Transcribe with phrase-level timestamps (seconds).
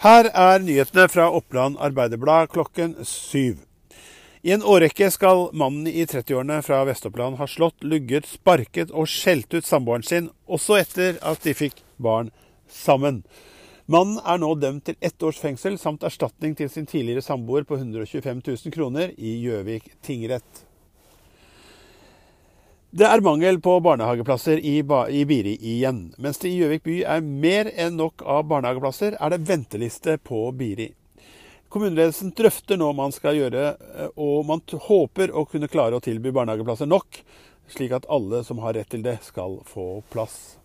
[0.00, 3.58] Her er nyhetene fra Oppland Arbeiderblad klokken syv.
[4.40, 9.52] I en årrekke skal mannen i 30-årene fra Vest-Oppland ha slått, lugget, sparket og skjelt
[9.52, 12.32] ut samboeren sin, også etter at de fikk barn
[12.64, 13.20] sammen.
[13.92, 17.76] Mannen er nå dømt til ett års fengsel samt erstatning til sin tidligere samboer på
[17.76, 20.64] 125 000 kroner i Gjøvik tingrett.
[22.90, 26.08] Det er mangel på barnehageplasser i, i Biri igjen.
[26.18, 30.48] Mens det i Gjøvik by er mer enn nok av barnehageplasser, er det venteliste på
[30.58, 30.88] Biri.
[31.70, 36.02] Kommuneledelsen drøfter nå hva man skal gjøre, eh, og man håper å kunne klare å
[36.02, 37.22] tilby barnehageplasser nok,
[37.70, 40.58] slik at alle som har rett til det, skal få plass.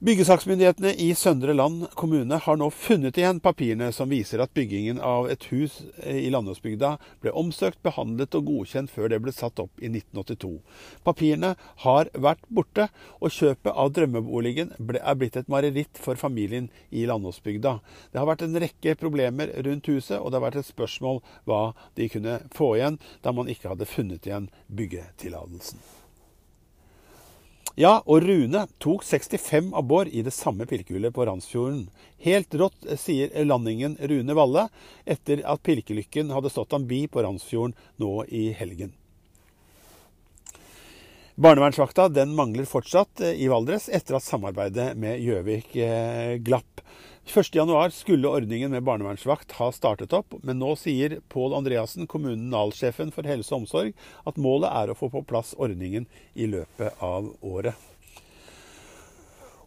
[0.00, 5.26] Byggesaksmyndighetene i Søndre Land kommune har nå funnet igjen papirene som viser at byggingen av
[5.26, 6.92] et hus eh, i Landåsbygda
[7.24, 10.52] ble omsøkt, behandlet og godkjent før det ble satt opp i 1982.
[11.02, 11.52] Papirene
[11.82, 12.86] har vært borte,
[13.18, 17.76] og kjøpet av drømmeboligen ble, er blitt et mareritt for familien i Landåsbygda.
[18.14, 21.72] Det har vært en rekke problemer rundt huset, og det har vært et spørsmål hva
[21.98, 25.97] de kunne få igjen da man ikke hadde funnet igjen byggetillatelsen.
[27.78, 31.84] Ja, og Rune tok 65 abbor i det samme pilkehullet på Randsfjorden.
[32.24, 34.64] Helt rått, sier landingen Rune Valle,
[35.06, 38.90] etter at pilkelykken hadde stått ham bi på Randsfjorden nå i helgen.
[41.38, 46.77] Barnevernsvakta den mangler fortsatt i Valdres etter at samarbeidet med Gjøvik eh, glapp.
[47.28, 53.28] 1.1 skulle ordningen med barnevernsvakt ha startet opp, men nå sier Pål Andreassen, kommunalsjefen for
[53.28, 53.92] helse og omsorg,
[54.24, 57.76] at målet er å få på plass ordningen i løpet av året.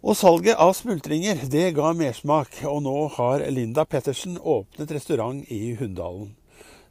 [0.02, 5.76] Og salget av smultringer det ga mersmak, og nå har Linda Pettersen åpnet restaurant i
[5.78, 6.32] Hunndalen.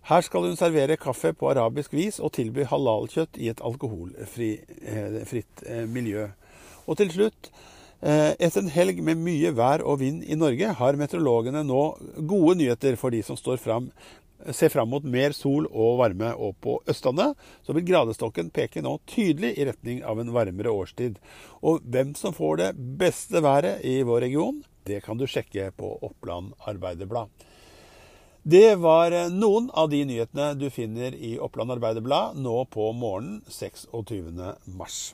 [0.06, 5.34] Her skal hun servere kaffe på arabisk vis og tilby halalkjøtt i et alkoholfritt eh,
[5.66, 6.30] eh, miljø.
[6.86, 7.50] Og til slutt
[8.00, 11.82] etter en helg med mye vær og vind i Norge har meteorologene nå
[12.16, 13.90] gode nyheter for de som står fram,
[14.56, 16.32] ser fram mot mer sol og varme.
[16.32, 17.36] Og på Østlandet
[17.66, 21.20] så vil gradestokken peke nå tydelig i retning av en varmere årstid.
[21.60, 25.98] Og hvem som får det beste været i vår region, det kan du sjekke på
[26.00, 27.28] Oppland Arbeiderblad.
[28.42, 34.40] Det var noen av de nyhetene du finner i Oppland Arbeiderblad nå på morgenen 26.
[34.72, 35.10] mars.